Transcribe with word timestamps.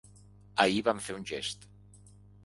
Ahir 0.63 0.79
vam 0.87 1.01
fer 1.07 1.17
un 1.17 1.27
gest. 1.31 1.67